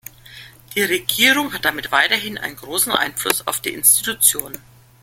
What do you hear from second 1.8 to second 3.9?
weiterhin einen großen Einfluss auf die